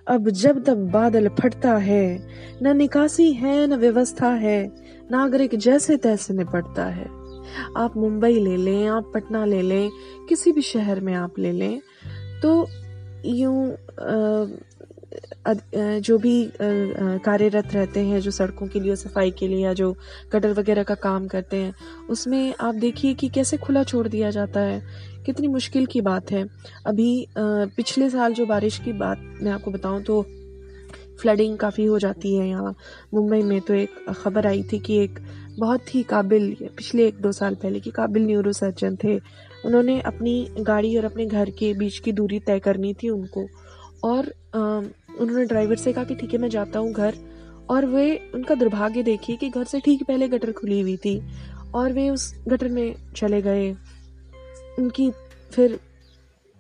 अब 0.09 0.31
जब 0.31 0.65
तब 0.65 0.91
बादल 0.91 1.29
फटता 1.29 1.77
है। 1.77 2.29
न 2.63 2.77
निकासी 2.77 3.33
है, 3.33 3.67
न 3.67 3.75
व्यवस्था 3.75 4.29
है। 4.29 4.73
नागरिक 5.11 5.55
जैसे 5.55 5.97
तैसे 5.97 6.35
निपटता 6.35 6.85
है। 6.85 7.24
आप 7.77 7.97
मुंबई 7.97 8.39
ले 8.41 8.57
लें, 8.57 8.87
आप 8.89 9.11
पटना 9.15 9.45
ले 9.47 9.63
लें, 9.63 9.91
किसी 10.29 10.53
भी 10.53 10.63
शहर 10.65 11.01
में 11.01 11.15
आप 11.15 11.39
ले 11.39 11.53
लें 11.53 11.81
तो 12.43 12.67
यूँ 13.27 13.77
जो 15.77 16.17
भी 16.19 16.53
कार्यरत 16.59 17.75
रहते 17.75 18.01
हैं, 18.01 18.21
जो 18.21 18.31
सड़कों 18.31 18.67
के 18.69 18.81
लिए, 18.81 18.95
सफ़ाई 18.97 19.31
के 19.31 19.49
लिए 19.49 19.65
या 19.65 19.73
जो 19.73 19.93
कटर 20.33 20.53
वगैरह 20.53 20.83
का 20.83 20.95
काम 20.97 21.27
करते 21.29 21.57
हैं, 21.57 21.75
उसमें 22.11 22.55
आप 22.61 22.75
देखिए 22.77 23.15
कि 23.15 23.29
कैसे 23.29 23.57
खुला 23.57 23.83
छोड़ 23.85 24.07
दिया 24.09 24.31
जाता 24.31 24.61
है। 24.61 24.83
कितनी 25.27 25.49
मुश्किल 25.49 25.87
की 25.87 26.01
बात 26.01 26.31
है। 26.33 26.45
अभी 26.87 27.27
पिछले 27.39 28.09
साल 28.11 28.35
जो 28.35 28.47
बारिश 28.47 28.79
की 28.79 28.93
बात 28.95 29.21
मैं 29.43 29.53
आपको 29.53 29.71
बताऊँ 29.71 30.03
तो 30.03 30.23
फ्लडिंग 31.21 31.57
काफ़ी 31.59 31.85
हो 31.85 31.99
जाती 31.99 32.35
है 32.37 32.49
यहाँ। 32.49 32.75
मुंबई 33.15 33.43
में 33.43 33.61
तो 33.61 33.75
एक 33.75 33.91
खबर 34.15 34.47
आई 34.47 34.63
थी 34.73 34.79
कि 34.79 34.99
एक 34.99 35.19
बहुत 35.59 35.95
ही 35.95 36.03
काबिल 36.03 36.57
पिछले 36.77 37.07
एक 37.09 37.21
दो 37.21 37.33
साल 37.33 37.55
पहले 37.55 37.81
की 37.81 37.91
काबिल 37.91 38.27
न्यूरो 38.27 38.53
सर्जन 38.53 38.97
थे। 39.05 39.17
उन्होंने 39.65 40.01
अपनी 40.01 40.49
गाड़ी 40.61 40.97
और 40.97 41.05
अपने 41.05 41.27
घर 41.27 41.51
के 41.51 41.73
बीच 41.75 41.99
की 41.99 42.13
दूरी 42.13 42.41
तय 42.41 42.59
करनी 42.59 42.95
थी 42.95 43.09
उनको। 43.09 43.47
और 44.05 44.33
आ, 44.55 44.61
उन्होंने 45.21 45.45
ड्राइवर 45.45 45.77
से 45.77 45.93
कहा 45.93 46.05
कि 46.05 46.15
ठीक 46.15 46.33
है 46.33 46.39
मैं 46.39 46.49
जाता 46.49 46.79
हूँ 46.79 46.93
घर। 46.93 47.15
और 47.71 47.87
वे 47.87 48.31
उनका 48.35 48.55
दुर्भाग्य 48.55 49.03
देखिए 49.03 49.37
कि 49.37 49.49
घर 49.49 49.65
से 49.65 49.81
ठीक 49.81 50.03
पहले 50.03 50.29
गटर 50.29 50.53
खुली 50.53 50.81
हुई 50.81 50.97
थी। 50.97 51.21
और 51.75 51.93
वे 51.93 52.09
उस 52.11 52.33
गटर 52.49 52.69
में 52.69 52.95
चले 53.17 53.43
गए। 53.43 53.71
उनकी 54.79 55.11
फिर 55.53 55.79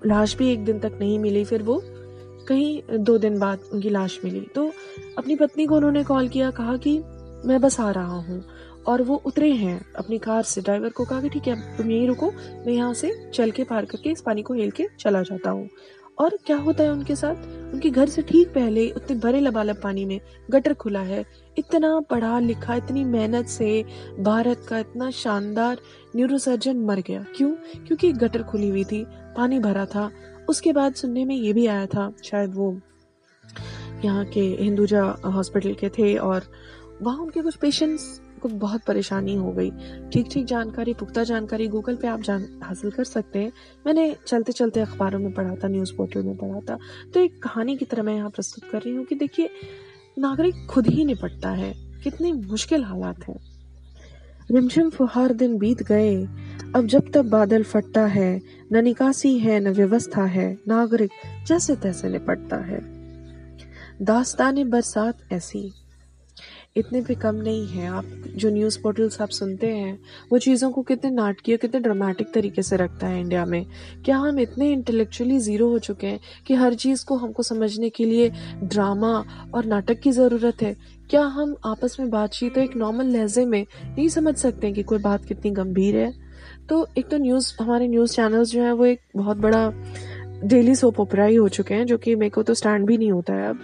लाश 0.06 0.36
भी 0.36 0.52
एक 0.52 0.64
दिन 0.64 0.78
तक 0.78 0.98
नहीं 1.00 1.18
मिली 1.18 1.44
फिर 1.44 1.62
वो 1.62 1.82
कहीं 2.48 2.98
दो 2.98 3.18
दिन 3.18 3.38
बाद 3.38 3.60
उनकी 3.72 3.90
लाश 3.90 4.20
मिली। 4.24 4.40
तो 4.54 4.72
अपनी 5.18 5.36
पत्नी 5.36 5.66
को 5.66 5.76
उन्होंने 5.76 6.04
कॉल 6.04 6.28
किया 6.28 6.50
कहा 6.50 6.76
कि 6.76 6.98
मैं 7.46 7.60
बस 7.60 7.80
आ 7.80 7.90
रहा 7.90 8.18
हूँ। 8.18 8.44
और 8.86 9.02
वो 9.02 9.22
उतरे 9.26 9.50
हैं 9.52 9.80
अपनी 9.96 10.18
कार 10.18 10.42
से। 10.42 10.60
ड्राइवर 10.60 10.88
को 10.88 11.04
कहा 11.04 11.20
कि 11.20 11.28
ठीक 11.28 11.46
है 11.48 11.76
तुम 11.76 11.90
यहीं 11.90 12.06
रुको, 12.08 12.30
मैं 12.30 12.72
यहाँ 12.72 12.94
से 12.94 13.30
चल 13.34 13.50
के 13.50 13.64
पार 13.64 13.84
करके 13.84 14.10
इस 14.10 14.20
पानी 14.20 14.42
को 14.42 14.54
हेल 14.54 14.70
के 14.70 14.86
चला 15.00 15.22
जाता 15.22 15.50
हूँ। 15.50 15.68
और 16.18 16.36
क्या 16.46 16.56
होता 16.56 16.84
है 16.84 16.90
उनके 16.90 17.14
साथ? 17.16 17.34
उनके 17.74 17.90
घर 17.90 18.08
से 18.08 18.22
ठीक 18.22 18.48
पहले 18.48 18.90
उतने 18.90 19.16
भरे 19.16 19.40
लबालब 19.40 19.80
पानी 19.82 20.04
में 20.04 20.20
गटर 20.50 20.74
खुला 20.74 21.00
है। 21.00 21.24
इतना 21.58 22.00
पढ़ा 22.00 22.38
लिखा, 22.38 22.74
इतनी 22.74 23.04
मेहनत 23.04 23.46
से 23.46 23.84
भारत 24.20 24.66
का 24.68 24.78
इतना 24.78 25.10
शानदार 25.10 25.78
न्यूरोसर्जन 26.16 26.76
मर 26.76 27.00
गया। 27.00 27.24
क्यों? 27.36 27.50
क्योंकि 27.86 28.12
गटर 28.12 28.42
खुली 28.42 28.68
हुई 28.68 28.84
थी, 28.84 29.04
पानी 29.36 29.58
भरा 29.58 29.86
था। 29.86 30.10
उसके 30.48 30.72
बाद 30.72 30.94
सुनने 30.94 31.24
में 31.24 31.36
ये 31.36 31.52
भी 31.52 31.66
आया 31.66 31.86
था, 31.86 32.12
शायद 32.24 32.54
वो 32.54 32.80
यहाँ 34.04 34.24
के 34.24 34.40
हिंदुजा 34.40 35.04
हॉस्पिटल 35.24 35.74
के 35.74 35.88
थे 35.88 36.14
और 36.16 36.42
वहाँ 37.02 37.18
उनके 37.18 37.40
कुछ 37.40 37.56
पेशेंट्स 37.56 38.20
को 38.44 38.48
बहुत 38.48 38.82
परेशानी 38.82 39.34
हो 39.34 39.52
गई। 39.52 39.70
ठीक 40.12 40.28
ठीक 40.30 40.46
जानकारी, 40.46 40.94
पुख्ता 40.94 41.24
जानकारी 41.24 41.68
गूगल 41.68 41.96
पे 41.96 42.06
आप 42.06 42.20
जान, 42.20 42.60
हासिल 42.62 42.90
कर 42.90 43.04
सकते 43.04 43.38
हैं। 43.38 43.52
मैंने 43.86 44.16
चलते 44.26 44.52
चलते 44.52 44.80
अखबारों 44.80 45.18
में 45.18 45.32
पढ़ा 45.32 45.54
था, 45.54 45.68
न्यूज़ 45.68 45.92
पोर्टल 45.96 46.22
में 46.22 46.36
पढ़ा 46.36 46.60
था। 46.60 46.78
तो 47.14 47.20
एक 47.20 47.42
कहानी 47.42 47.76
की 47.76 47.84
तरह 47.84 48.02
मैं 48.02 48.14
यहाँ 48.14 48.30
प्रस्तुत 48.30 48.70
कर 48.70 48.78
रही 48.78 48.94
हूँ 48.94 49.04
कि 49.04 49.14
देखिए, 49.14 49.50
नागरिक 50.18 50.54
खुद 50.70 50.86
ही 50.86 51.04
निपटता 51.04 51.50
है। 51.50 51.74
कितनी 52.04 52.32
मुश्किल 52.32 52.84
हालात 52.84 53.28
हैं। 53.28 53.40
रिमझिम 54.50 54.90
फुहार 54.90 55.32
दिन 55.32 55.58
बीत 55.58 55.82
गए। 55.82 56.24
अब 56.76 56.86
जब 56.86 57.10
तक 57.14 57.22
बादल 57.22 57.62
फटता 57.62 58.06
है, 58.06 58.40
न 58.72 58.84
निकासी 58.84 59.38
है, 59.38 59.60
न 59.60 59.68
व्यवस्था 59.68 60.24
है, 60.24 60.58
नागरिक 60.68 61.10
जैसे 61.46 61.76
तैसे 61.76 62.08
निपटता 62.08 62.56
है। 62.56 62.80
दास्तान 64.02 64.70
बरसात 64.70 65.18
ऐसी। 65.32 65.72
इतने 66.76 67.00
भी 67.00 67.14
कम 67.14 67.34
नहीं 67.34 67.66
है। 67.66 67.88
आप 67.88 68.04
जो 68.36 68.50
न्यूज़ 68.50 68.82
पोर्टल्स 68.82 69.22
आप 69.22 69.28
सुनते 69.28 69.66
हैं, 69.66 70.00
वो 70.32 70.38
चीज़ों 70.38 70.70
को 70.70 70.82
कितने 70.82 71.10
नाटकीय, 71.10 71.56
कितने 71.56 71.80
ड्रामेटिक 71.80 72.32
तरीके 72.34 72.62
से 72.62 72.76
रखता 72.76 73.06
है 73.06 73.20
इंडिया 73.20 73.44
में। 73.44 73.66
क्या 74.04 74.16
हम 74.16 74.38
इतने 74.38 74.72
इंटेलेक्चुअली 74.72 75.38
ज़ीरो 75.38 75.68
हो 75.68 75.78
चुके 75.78 76.06
हैं 76.06 76.20
कि 76.46 76.54
हर 76.54 76.74
चीज़ 76.74 77.04
को 77.04 77.16
हमको 77.16 77.42
समझने 77.42 77.88
के 77.90 78.04
लिए 78.04 78.32
ड्रामा 78.62 79.24
और 79.54 79.64
नाटक 79.64 80.00
की 80.00 80.12
ज़रूरत 80.12 80.62
है? 80.62 80.76
क्या 81.10 81.22
हम 81.22 81.56
आपस 81.66 81.96
में 82.00 82.10
बातचीत 82.10 82.58
एक 82.58 82.76
नॉर्मल 82.76 83.06
लहजे 83.06 83.44
में 83.44 83.66
नहीं 83.84 84.08
समझ 84.08 84.36
सकते 84.36 84.72
कि 84.72 84.82
कोई 84.82 84.98
बात 84.98 85.24
कितनी 85.24 85.50
गंभीर 85.50 85.96
है? 85.96 86.14
तो 86.68 86.88
एक 86.98 87.08
तो 87.08 87.18
न्यूज़ 87.18 87.54
हमारे 87.60 87.88
न्यूज़ 87.88 88.12
चैनल्स 88.12 88.50
जो 88.50 88.62
हैं, 88.62 88.72
वो 88.72 88.86
एक 88.86 89.00
बहुत 89.16 89.36
बड़ा 89.36 89.72
डेली 90.44 90.74
सोप 90.74 91.00
ओपरा 91.00 91.24
ही 91.24 91.36
हो 91.36 91.48
चुके 91.48 91.74
हैं, 91.74 91.86
जो 91.86 91.98
कि 91.98 92.14
मेरे 92.14 92.30
को 92.30 92.42
तो 92.42 92.54
स्टैंड 92.54 92.86
भी 92.86 92.98
नहीं 92.98 93.12
होता 93.12 93.34
है 93.34 93.48
अब। 93.48 93.58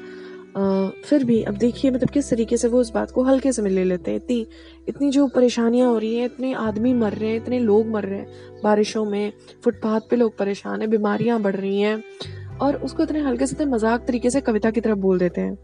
फिर 0.57 1.25
भी, 1.25 1.43
अब 1.43 1.57
देखिए 1.57 1.91
मतलब 1.91 2.11
किस 2.11 2.31
तरीके 2.31 2.57
से 2.57 2.69
वो 2.69 2.81
उस 2.81 2.91
बात 2.93 3.11
को 3.11 3.23
हल्के 3.25 3.53
से 3.53 3.63
में 3.63 3.71
ले 3.71 3.85
लेते 3.85 4.11
हैं। 4.11 4.19
इतनी 4.19 4.47
इतनी 4.89 5.11
जो 5.11 5.27
परेशानियाँ 5.29 5.89
हो 5.89 5.99
रही 5.99 6.15
हैं, 6.17 6.25
इतने 6.25 6.53
आदमी 6.55 6.93
मर 6.95 7.13
रहे 7.13 7.31
हैं, 7.31 7.37
इतने 7.37 7.59
लोग 7.59 7.89
मर 7.89 8.05
रहे 8.05 8.19
हैं 8.19 8.61
बारिशों 8.65 9.05
में, 9.05 9.33
फुटपाथ 9.65 10.01
पे 10.11 10.17
लोग 10.17 10.37
परेशान 10.39 10.81
हैं, 10.81 10.91
बीमारियाँ 10.91 11.41
बढ़ 11.43 11.57
रही 11.57 11.81
हैं, 11.81 12.03
और 12.61 12.77
उसको 12.77 13.03
इतने 13.03 13.21
हल्के 13.21 13.47
से 13.47 13.65
मज़ाक 13.65 14.05
तरीके 14.07 14.31
से 14.31 14.41
कविता 14.41 14.71
की 14.71 14.81
तरफ़ 14.81 14.99
बोल 14.99 15.19
देते 15.19 15.41
हैं 15.41 15.55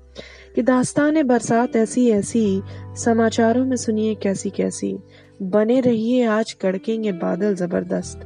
कि 0.54 0.62
दास्तान 0.62 1.22
बरसात 1.22 1.76
ऐसी 1.76 2.08
ऐसी, 2.10 2.62
समाचारों 2.96 3.64
में 3.64 3.76
सुनिए 3.76 4.14
कैसी 4.14 4.50
कैसी। 4.50 4.96
बने 5.42 5.80
रहिए 5.80 6.24
आज 6.26 6.52
कड़केंगे 6.52 7.12
बादल 7.14 7.54
ज़बरदस्त। 7.54 8.20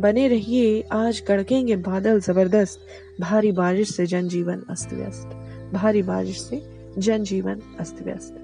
बने 0.00 0.26
रहिए 0.28 0.80
आज 0.92 1.20
कड़केंगे 1.20 1.76
बादल 1.76 2.20
ज़बरदस्त। 2.20 2.86
भारी 3.20 3.52
बारिश 3.52 3.94
से 3.96 4.06
जनजीवन 4.06 4.62
अस्त 4.70 4.92
व्यस्त। 4.92 5.36
भारी 5.72 6.02
बारिश 6.02 6.40
से 6.40 6.62
जनजीवन 6.98 7.60
अस्त 7.80 8.02
व्यस्त 8.02 8.42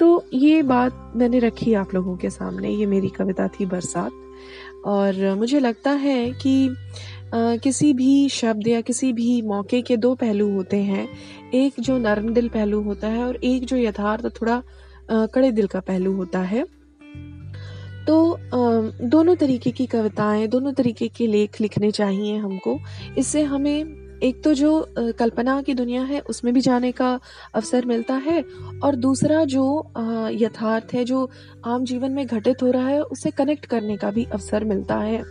तो 0.00 0.24
ये 0.34 0.62
बात 0.62 1.12
मैंने 1.16 1.38
रखी 1.38 1.74
आप 1.74 1.94
लोगों 1.94 2.16
के 2.16 2.30
सामने 2.30 2.70
ये 2.70 2.86
मेरी 2.86 3.08
कविता 3.08 3.48
थी 3.48 3.66
बरसात। 3.66 4.12
और 4.84 5.34
मुझे 5.34 5.60
लगता 5.60 5.90
है 5.90 6.32
कि 6.32 6.68
आ, 7.34 7.56
किसी 7.56 7.92
भी 7.92 8.28
शब्द 8.28 8.68
या 8.68 8.80
किसी 8.80 9.12
भी 9.12 9.42
मौके 9.42 9.82
के 9.82 9.96
दो 9.96 10.14
पहलू 10.14 10.50
होते 10.52 10.76
हैं। 10.76 11.08
एक 11.54 11.72
जो 11.80 11.98
नरम 11.98 12.32
दिल 12.34 12.48
पहलू 12.48 12.82
होता 12.82 13.08
है 13.08 13.24
और 13.24 13.36
एक 13.36 13.64
जो 13.64 13.76
यथार्थ 13.76 14.26
थोड़ा 14.40 14.62
कड़े 15.10 15.50
दिल 15.52 15.66
का 15.66 15.80
पहलू 15.80 16.12
होता 16.16 16.38
है। 16.38 16.64
तो 18.06 18.38
दोनों 19.02 19.34
तरीके 19.36 19.70
की 19.70 19.86
कविताएँ 19.86 20.46
दोनों 20.46 20.72
तरीके 20.72 21.08
के 21.08 21.26
लेख 21.26 21.60
लिखने 21.60 21.90
चाहिए 21.90 22.36
हमको। 22.36 22.78
इससे 23.18 23.42
हमें 23.42 24.03
एक 24.24 24.42
तो 24.44 24.52
जो 24.54 24.70
कल्पना 25.18 25.60
की 25.62 25.74
दुनिया 25.74 26.02
है, 26.02 26.20
उसमें 26.20 26.52
भी 26.54 26.60
जाने 26.60 26.90
का 26.92 27.08
अवसर 27.54 27.84
मिलता 27.86 28.14
है 28.16 28.44
और 28.82 28.94
दूसरा 28.96 29.44
जो 29.44 29.64
यथार्थ 30.34 30.94
है, 30.94 31.04
जो 31.04 31.28
आम 31.66 31.84
जीवन 31.84 32.12
में 32.12 32.26
घटित 32.26 32.62
हो 32.62 32.70
रहा 32.70 32.88
है, 32.88 33.00
उसे 33.02 33.30
कनेक्ट 33.30 33.66
करने 33.66 33.96
का 33.96 34.10
भी 34.10 34.24
अवसर 34.24 34.64
मिलता 34.64 34.96
है। 34.96 35.22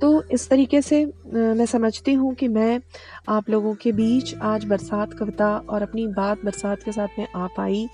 तो 0.00 0.22
इस 0.32 0.48
तरीके 0.48 0.82
से 0.82 1.04
मैं 1.26 1.66
समझती 1.66 2.12
हूँ 2.14 2.34
कि 2.34 2.48
मैं 2.48 2.80
आप 3.28 3.50
लोगों 3.50 3.74
के 3.74 3.92
बीच 3.92 4.34
आज 4.44 4.64
बरसात 4.64 5.12
कविता 5.12 5.56
और 5.70 5.82
अपनी 5.82 6.06
बात 6.16 6.44
बरसात 6.44 6.82
के 6.82 6.92
साथ 6.92 7.18
में 7.18 7.26
आ 7.36 7.46
पाई। 7.56 7.86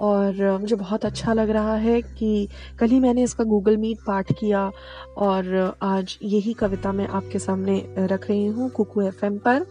और 0.00 0.58
मुझे 0.60 0.76
बहुत 0.76 1.04
अच्छा 1.04 1.32
लग 1.32 1.50
रहा 1.50 1.74
है 1.76 2.00
कि 2.02 2.48
कल 2.78 2.86
ही 2.86 3.00
मैंने 3.00 3.22
इसका 3.22 3.44
गूगल 3.44 3.76
मीट 3.76 3.98
पाठ 4.06 4.32
किया 4.32 4.70
और 5.18 5.76
आज 5.82 6.18
यही 6.22 6.52
कविता 6.52 6.92
मैं 6.92 7.08
आपके 7.08 7.38
सामने 7.38 7.84
रख 7.98 8.28
रही 8.30 8.46
हूँ 8.46 8.70
कुकू 8.70 9.02
एफएम 9.02 9.38
पर। 9.38 9.66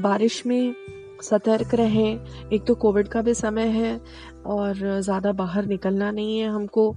बारिश 0.00 0.42
में 0.46 0.74
सतर्क 1.22 1.74
रहें, 1.74 2.18
एक 2.52 2.64
तो 2.66 2.74
कोविड 2.74 3.08
का 3.08 3.22
भी 3.22 3.34
समय 3.34 3.66
है 3.68 4.00
और 4.46 5.00
ज़्यादा 5.00 5.32
बाहर 5.32 5.66
निकलना 5.66 6.10
नहीं 6.10 6.38
है 6.38 6.48
हमको। 6.48 6.90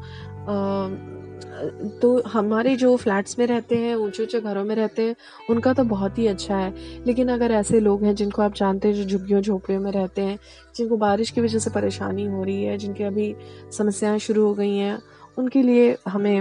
तो 2.01 2.21
हमारे 2.27 2.75
जो 2.75 2.95
फ्लैट्स 2.97 3.37
में 3.39 3.45
रहते 3.47 3.77
हैं 3.77 3.95
ऊँचे 3.95 4.23
ऊँचे 4.23 4.39
घरों 4.41 4.63
में 4.63 4.75
रहते 4.75 5.01
हैं, 5.01 5.15
उनका 5.49 5.73
तो 5.73 5.83
बहुत 5.85 6.17
ही 6.17 6.27
अच्छा 6.27 6.57
है। 6.57 6.73
लेकिन 7.05 7.29
अगर 7.29 7.51
ऐसे 7.51 7.79
लोग 7.79 8.03
हैं 8.03 8.13
जिनको 8.15 8.41
आप 8.41 8.53
जानते 8.55 8.87
हैं 8.87 8.95
जो 8.95 9.03
झुग्गियों, 9.05 9.41
झोपड़ियों 9.41 9.81
में 9.81 9.91
रहते 9.91 10.21
हैं, 10.21 10.37
जिनको 10.75 10.97
बारिश 10.97 11.29
की 11.31 11.41
वजह 11.41 11.59
से 11.59 11.69
परेशानी 11.69 12.25
हो 12.25 12.43
रही 12.43 12.63
है, 12.63 12.77
जिनकी 12.77 13.03
अभी 13.03 13.35
समस्याएँ 13.77 14.19
शुरू 14.19 14.45
हो 14.45 14.53
गई 14.53 14.75
हैं, 14.77 14.97
उनके 15.37 15.61
लिए 15.61 15.95
हमें 16.07 16.37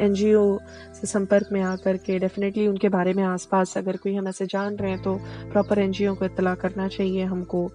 एनजीओ 0.00 0.58
से 0.94 1.06
संपर्क 1.06 1.48
में 1.52 1.60
आकर 1.62 1.96
के 1.96 2.18
डेफिनेटली 2.18 2.66
उनके 2.68 2.88
बारे 2.88 3.12
में 3.14 3.22
आसपास 3.24 3.76
अगर 3.78 3.96
कोई 3.96 4.14
हम 4.14 4.28
ऐसे 4.28 4.46
जान 4.46 4.76
रहे 4.76 4.90
हैं 4.90 5.02
तो 5.02 5.14
प्रॉपर 5.52 5.78
एनजीओ 5.78 6.14
को 6.14 6.24
इतला 6.24 6.54
करना 6.54 6.88
चाहिए 6.88 7.24
हमको। 7.24 7.70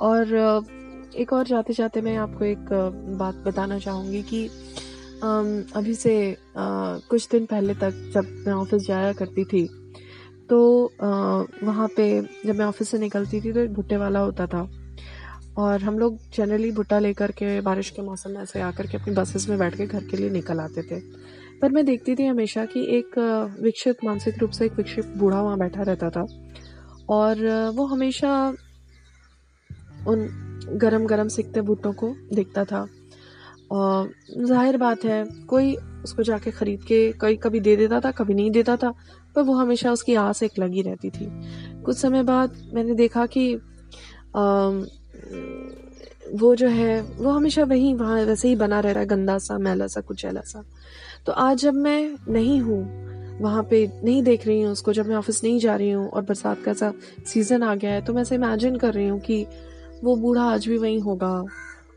और 0.00 0.34
एक 1.16 1.32
और 1.32 1.46
जाते 1.46 1.72
जाते 1.72 2.00
मैं 2.00 2.16
आपको 2.16 2.44
एक 2.44 2.68
बात 3.18 3.34
बताना 3.46 3.78
चाहूँगी 3.78 4.22
कि 4.22 4.48
अभी 5.76 5.94
से 5.94 6.14
कुछ 6.56 7.28
दिन 7.30 7.46
पहले 7.46 7.74
तक 7.74 8.10
जब 8.14 8.26
मैं 8.46 8.52
ऑफ़िस 8.52 8.86
जाया 8.86 9.12
करती 9.12 9.44
थी 9.44 9.66
तो 10.50 10.58
वहाँ 11.62 11.88
पे 11.96 12.06
जब 12.46 12.54
मैं 12.54 12.64
ऑफ़िस 12.64 12.88
से 12.88 12.98
निकलती 12.98 13.40
थी 13.40 13.52
तो 13.52 13.60
एक 13.60 13.72
भुट्टे 13.74 13.96
वाला 13.96 14.20
होता 14.20 14.46
था। 14.46 14.68
और 15.58 15.82
हम 15.82 15.98
लोग 15.98 16.18
जनरली 16.34 16.70
भुट्टा 16.72 16.98
लेकर 16.98 17.30
के 17.32 17.60
बारिश 17.60 17.90
के 17.90 18.02
मौसम 18.02 18.30
में 18.30 18.40
ऐसे 18.42 18.60
आकर 18.60 18.86
के 18.86 18.96
अपनी 18.96 19.14
बसेस 19.14 19.48
में 19.48 19.58
बैठ 19.58 19.76
के 19.76 19.86
घर 19.86 20.04
के 20.04 20.16
लिए 20.16 20.30
निकल 20.30 20.60
आते 20.60 20.82
थे। 20.82 20.98
पर 21.60 21.72
मैं 21.72 21.84
देखती 21.86 22.14
थी 22.14 22.26
हमेशा 22.26 22.64
कि 22.64 22.80
एक 22.96 23.18
विकसित, 23.62 24.04
मानसिक 24.04 24.38
रूप 24.38 24.50
से 24.50 24.64
एक 24.66 24.72
विकसित 24.72 25.12
बूढ़ा 25.16 25.40
वहाँ 25.42 25.58
बैठा 25.58 25.82
रहता 25.82 26.10
था। 26.10 26.26
और 27.08 27.44
वो 27.76 27.86
हमेशा 27.86 28.32
उन 30.08 30.28
गरम 30.82 31.06
गरम 31.06 31.28
सिकते 31.28 31.60
भुट्टों 31.60 31.92
को 31.92 32.14
देखता 32.34 32.64
था। 32.64 32.86
ज़ाहिर 33.70 34.76
बात 34.76 35.04
है 35.04 35.24
कोई 35.48 35.74
उसको 36.04 36.22
जाके 36.22 36.50
ख़रीद 36.50 36.82
के 36.82 37.00
कभी 37.12 37.36
कभी 37.36 37.60
दे 37.60 37.76
देता 37.76 38.00
था 38.00 38.10
कभी 38.10 38.34
नहीं 38.34 38.50
देता 38.50 38.76
था 38.76 38.90
पर 39.36 39.42
वो 39.42 39.54
हमेशा 39.54 39.92
उसकी 39.92 40.14
आस 40.14 40.42
एक 40.42 40.58
लगी 40.58 40.82
रहती 40.82 41.10
थी। 41.10 41.28
कुछ 41.84 41.96
समय 41.96 42.22
बाद 42.22 42.56
मैंने 42.74 42.94
देखा 42.94 43.26
कि 43.26 43.54
आ, 43.54 44.70
वो 46.34 46.54
जो 46.56 46.68
है 46.68 47.00
वो 47.00 47.30
हमेशा 47.30 47.64
वही 47.64 47.92
वहाँ 47.94 48.20
वैसे 48.24 48.48
ही 48.48 48.56
बना 48.56 48.80
रह 48.80 48.92
रहा 48.92 49.00
है 49.00 49.06
गंदा 49.06 49.38
सा 49.38 49.58
मैला 49.58 49.86
सा 49.86 50.00
कुचैला 50.00 50.40
सा। 50.40 50.62
तो 51.26 51.32
आज 51.32 51.58
जब 51.58 51.74
मैं 51.74 52.16
नहीं 52.28 52.60
हूँ 52.60 53.38
वहाँ 53.40 53.62
पे 53.70 53.86
नहीं 54.04 54.22
देख 54.22 54.46
रही 54.46 54.62
हूँ 54.62 54.72
उसको 54.72 54.92
जब 54.92 55.06
मैं 55.06 55.16
ऑफ़िस 55.16 55.42
नहीं 55.44 55.58
जा 55.58 55.76
रही 55.76 55.90
हूँ 55.90 56.08
और 56.08 56.22
बरसात 56.22 56.62
का 56.64 56.72
सा 56.72 56.92
सीज़न 57.26 57.62
आ 57.62 57.74
गया 57.74 57.90
है 57.90 58.04
तो 58.04 58.12
मैं 58.14 58.22
ऐसे 58.22 58.34
इमेजिन 58.34 58.76
कर 58.76 58.94
रही 58.94 59.08
हूँ 59.08 59.20
कि 59.20 59.46
वो 60.04 60.16
बूढ़ा 60.16 60.42
आज 60.44 60.66
भी 60.68 60.78
वहीं 60.78 61.00
होगा 61.00 61.34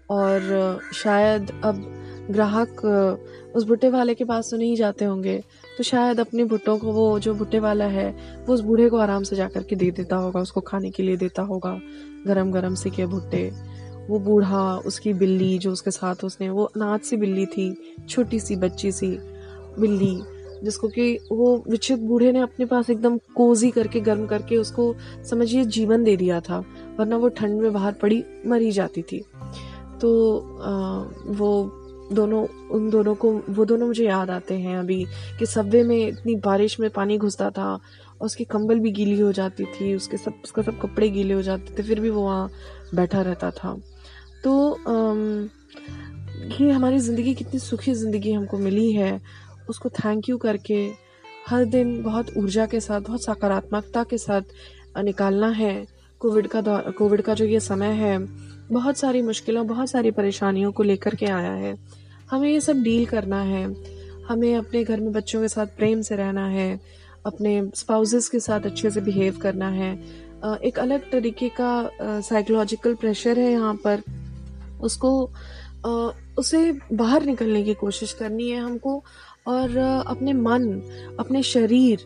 और 0.09 0.79
शायद 0.93 1.51
अब 1.63 1.83
ग्राहक 2.31 2.83
उस 3.55 3.63
भुट्टे 3.63 3.89
वाले 3.89 4.13
के 4.15 4.23
पास 4.23 4.49
तो 4.51 4.57
नहीं 4.57 4.75
जाते 4.75 5.05
होंगे 5.05 5.37
तो 5.77 5.83
शायद 5.83 6.19
अपने 6.19 6.43
भुट्टों 6.43 6.77
को 6.77 6.91
वो 6.91 7.19
जो 7.19 7.33
भुट्टे 7.33 7.59
वाला 7.59 7.85
है, 7.85 8.09
वो 8.47 8.53
उस 8.53 8.61
बूढ़े 8.61 8.89
को 8.89 8.97
आराम 8.97 9.23
से 9.23 9.35
जा 9.35 9.49
के 9.49 9.75
दे 9.75 9.91
देता 9.91 10.15
होगा, 10.15 10.39
उसको 10.39 10.61
खाने 10.61 10.89
के 10.91 11.03
लिए 11.03 11.17
देता 11.17 11.41
होगा 11.41 11.79
गरम 12.27 12.51
गरम 12.51 12.75
सिके 12.75 13.05
भुट्टे। 13.05 13.51
वो 14.09 14.19
बूढ़ा, 14.19 14.75
उसकी 14.77 15.13
बिल्ली 15.13 15.57
जो 15.57 15.71
उसके 15.71 15.91
साथ 15.91 16.23
उसने, 16.23 16.49
वो 16.49 16.63
अनाथ 16.65 16.99
सी 16.99 17.17
बिल्ली 17.17 17.45
थी, 17.45 17.95
छोटी 18.09 18.39
सी, 18.39 18.55
बच्ची 18.55 18.91
सी 18.91 19.07
बिल्ली, 19.79 20.15
जिसको 20.63 20.87
कि 20.87 21.19
वो 21.31 21.63
विचित 21.69 21.99
बूढ़े 21.99 22.31
ने 22.31 22.39
अपने 22.39 22.65
पास 22.65 22.89
एकदम 22.89 23.17
कोजी 23.35 23.71
करके, 23.71 23.99
गर्म 23.99 24.25
करके 24.25 24.57
उसको 24.57 24.93
समझिए 25.29 25.63
जीवन 25.65 26.03
दे 26.03 26.15
दिया 26.17 26.39
था, 26.39 26.63
वरना 26.99 27.17
वो 27.17 27.29
ठंड 27.29 27.61
में 27.61 27.73
बाहर 27.73 27.93
पड़ी, 27.93 28.23
मरी 28.45 28.71
जाती 28.71 29.01
थी। 29.01 29.23
तो 30.01 30.09
आ, 30.61 30.71
वो 31.33 31.49
दोनों 32.13 32.45
उन 32.71 32.89
दोनों 32.89 33.13
को 33.15 33.31
वो 33.49 33.65
दोनों 33.65 33.87
मुझे 33.87 34.05
याद 34.05 34.29
आते 34.29 34.57
हैं 34.59 34.77
अभी 34.77 35.05
कि 35.39 35.45
सब्वे 35.45 35.83
में 35.83 35.97
इतनी 35.97 36.35
बारिश 36.35 36.79
में 36.79 36.89
पानी 36.89 37.17
घुसता 37.17 37.49
था 37.49 37.71
और 37.73 38.25
उसकी 38.25 38.43
कंबल 38.43 38.79
भी 38.79 38.91
गीली 38.91 39.19
हो 39.19 39.31
जाती 39.31 39.65
थी 39.65 39.93
उसके 39.95 40.17
सब 40.17 40.33
उसका 40.43 40.61
सब 40.61 40.79
कपड़े 40.81 41.09
गीले 41.09 41.33
हो 41.33 41.41
जाते 41.41 41.75
थे 41.77 41.83
फिर 41.83 41.99
भी 41.99 42.09
वो 42.09 42.21
वहाँ 42.23 42.49
बैठा 42.95 43.21
रहता 43.21 43.51
था। 43.51 43.75
तो 44.43 44.77
ये 46.55 46.71
हमारी 46.71 46.99
ज़िंदगी 46.99 47.33
कितनी 47.35 47.59
सुखी 47.59 47.93
ज़िंदगी 47.93 48.31
हमको 48.31 48.57
मिली 48.57 48.91
है 48.91 49.19
उसको 49.69 49.89
थैंक 49.89 50.29
यू 50.29 50.37
करके 50.37 50.79
हर 51.47 51.65
दिन 51.65 52.01
बहुत 52.03 52.31
ऊर्जा 52.37 52.65
के 52.65 52.79
साथ 52.79 53.01
बहुत 53.01 53.23
सकारात्मकता 53.23 54.03
के 54.03 54.17
साथ 54.17 54.41
निकालना 54.97 55.47
है। 55.51 55.85
कोविड 56.21 56.47
का 56.47 56.61
कोविड 56.91 57.21
का 57.21 57.33
जो 57.33 57.45
ये 57.45 57.59
समय 57.59 57.91
है 57.95 58.17
बहुत 58.71 58.97
सारी 58.97 59.21
मुश्किलों, 59.21 59.67
बहुत 59.67 59.89
सारी 59.89 60.11
परेशानियों 60.11 60.71
को 60.71 60.83
लेकर 60.83 61.15
के 61.15 61.25
आया 61.25 61.51
है। 61.51 61.77
हमें 62.31 62.49
ये 62.49 62.61
सब 62.61 62.81
डील 62.83 63.05
करना 63.05 63.41
है। 63.41 63.63
हमें 64.25 64.55
अपने 64.55 64.83
घर 64.83 64.99
में 64.99 65.11
बच्चों 65.13 65.41
के 65.41 65.47
साथ 65.47 65.67
प्रेम 65.67 66.01
से 66.01 66.15
रहना 66.15 66.47
है। 66.47 66.79
अपने 67.25 67.69
स्पाउसेस 67.75 68.29
के 68.29 68.39
साथ 68.39 68.61
अच्छे 68.61 68.89
से 68.91 69.01
बिहेव 69.01 69.37
करना 69.37 69.69
है। 69.69 69.93
एक 70.63 70.79
अलग 70.79 71.11
तरीके 71.11 71.49
का 71.49 71.89
साइकोलॉजिकल 72.01 72.95
प्रेशर 72.95 73.39
है 73.39 73.51
यहाँ 73.51 73.73
पर। 73.75 74.01
उसको 74.81 75.29
उसे 76.37 76.71
बाहर 76.93 77.23
निकलने 77.23 77.63
की 77.63 77.73
कोशिश 77.73 78.13
करनी 78.13 78.49
है 78.49 78.59
हमको। 78.59 79.03
और 79.47 79.77
अपने 80.07 80.33
मन, 80.33 80.69
अपने 81.19 81.43
शरीर 81.43 81.99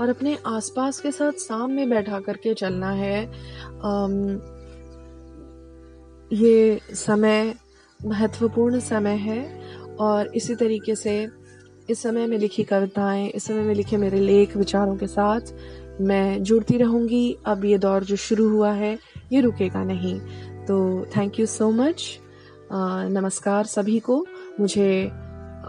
और 0.00 0.08
अपने 0.08 0.38
आसपास 0.46 1.00
के 1.00 1.10
साथ 1.12 1.32
सामने 1.32 1.86
बैठा 1.86 2.20
करके 2.20 2.54
चलना 2.54 2.90
है। 2.90 3.24
ये 6.34 6.80
समय, 6.92 7.54
महत्वपूर्ण 8.00 8.78
समय 8.80 9.16
है 9.18 9.42
और 10.00 10.30
इसी 10.34 10.54
तरीके 10.54 10.94
से 10.94 11.28
इस 11.90 12.02
समय 12.02 12.26
में 12.26 12.36
लिखी 12.38 12.62
कविताएँ, 12.64 13.28
इस 13.28 13.44
समय 13.44 13.62
में 13.62 13.74
लिखे 13.74 13.96
मेरे 13.96 14.20
लेख 14.20 14.56
विचारों 14.56 14.96
के 14.96 15.06
साथ 15.06 15.52
मैं 16.00 16.42
जुड़ती 16.42 16.76
रहूँगी। 16.78 17.36
अब 17.46 17.64
ये 17.64 17.78
दौर 17.78 18.04
जो 18.04 18.16
शुरू 18.16 18.48
हुआ 18.48 18.72
है, 18.72 18.98
ये 19.32 19.40
रुकेगा 19.40 19.82
नहीं। 19.84 20.18
तो 20.66 21.06
थैंक 21.16 21.38
यू 21.40 21.46
सो 21.46 21.70
मच 21.70 22.18
नमस्कार 22.72 23.64
सभी 23.64 23.98
को। 23.98 24.24
मुझे 24.60 25.06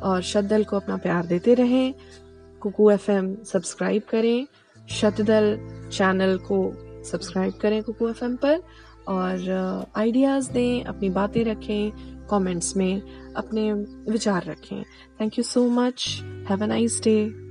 और 0.04 0.22
शतदल 0.22 0.64
को 0.64 0.76
अपना 0.76 0.98
प्यार 0.98 1.26
देते 1.26 1.54
रहें। 1.54 1.94
कुकू 2.62 2.90
एफएम 2.92 3.36
सब्सक्राइब 3.44 4.02
करें। 4.10 4.48
शतदल 4.92 5.58
चैनल 5.92 6.38
को 6.38 6.58
सब्सक्राइब 7.04 7.54
करें 7.54 7.82
कुकू 7.84 8.10
एफएम 8.10 8.36
पर। 8.36 8.62
और 9.08 9.92
आइडियाज़ 9.96 10.52
दें, 10.52 10.84
अपनी 10.84 11.10
बातें 11.10 11.44
रखें 11.46 12.28
कमेंट्स 12.30 12.76
में 12.78 13.02
अपने 13.36 13.72
विचार 14.12 14.44
रखें। 14.44 14.84
Thank 15.22 15.38
you 15.38 15.44
so 15.44 15.68
much 15.70 16.22
have 16.50 16.64
a 16.64 16.68
nice 16.68 17.02
day 17.04 17.45